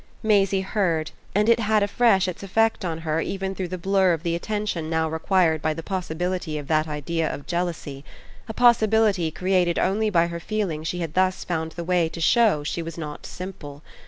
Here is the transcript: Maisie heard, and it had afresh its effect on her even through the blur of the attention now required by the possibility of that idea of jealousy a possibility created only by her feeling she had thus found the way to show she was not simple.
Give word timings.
Maisie 0.23 0.61
heard, 0.61 1.11
and 1.35 1.47
it 1.47 1.59
had 1.59 1.83
afresh 1.83 2.27
its 2.27 2.41
effect 2.41 2.83
on 2.83 3.01
her 3.01 3.21
even 3.21 3.53
through 3.53 3.67
the 3.67 3.77
blur 3.77 4.13
of 4.13 4.23
the 4.23 4.33
attention 4.33 4.89
now 4.89 5.07
required 5.07 5.61
by 5.61 5.75
the 5.75 5.83
possibility 5.83 6.57
of 6.57 6.67
that 6.67 6.87
idea 6.87 7.31
of 7.31 7.45
jealousy 7.45 8.03
a 8.49 8.53
possibility 8.55 9.29
created 9.29 9.77
only 9.77 10.09
by 10.09 10.25
her 10.25 10.39
feeling 10.39 10.83
she 10.83 11.01
had 11.01 11.13
thus 11.13 11.43
found 11.43 11.73
the 11.73 11.83
way 11.83 12.09
to 12.09 12.19
show 12.19 12.63
she 12.63 12.81
was 12.81 12.97
not 12.97 13.27
simple. 13.27 13.83